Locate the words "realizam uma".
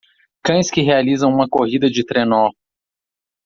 0.81-1.47